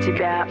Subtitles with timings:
[0.00, 0.46] тебя.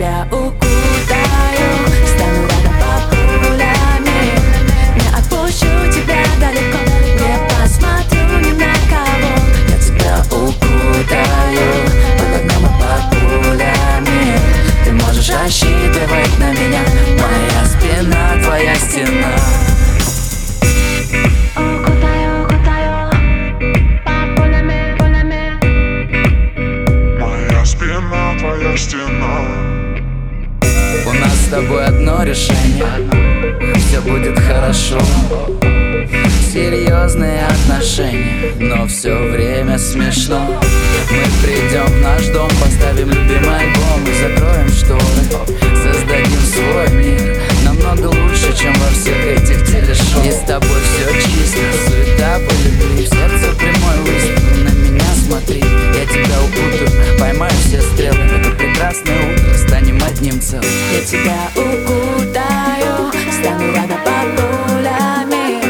[0.00, 1.68] тебя укутаю.
[2.06, 3.02] Стану рядом под
[3.44, 4.20] пулями
[4.96, 6.78] Не отпущу тебя далеко.
[7.20, 9.32] Не посмотрю ни на кого.
[9.68, 11.70] Я тебя укутаю.
[12.18, 14.40] Под окном и под пулями
[14.86, 16.80] Ты можешь рассчитывать на меня.
[17.18, 19.36] Моя спина, твоя стена.
[28.70, 29.19] Question
[31.50, 32.86] тобой одно решение.
[33.76, 35.00] Все будет хорошо.
[36.52, 40.60] Серьезные отношения Но все время смешно.
[41.10, 43.10] Мы придем в наш дом, поставим
[60.20, 60.40] одним
[60.92, 65.62] Я тебя укутаю, стану рада пулями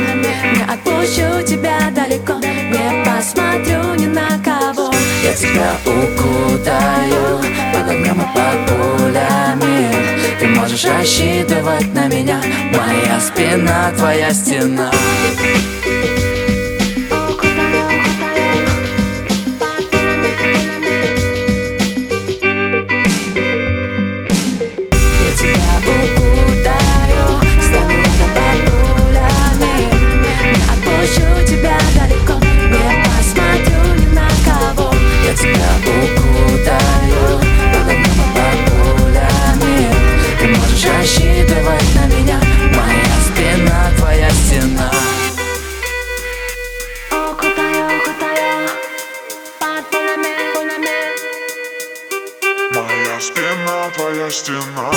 [0.54, 4.92] Не отпущу тебя далеко, не посмотрю ни на кого.
[5.22, 7.38] Я тебя укутаю
[7.72, 9.88] под огнем и под пулями
[10.40, 12.40] Ты можешь рассчитывать на меня
[12.72, 14.90] Моя спина, твоя стена
[53.20, 54.90] Спина твоя стена.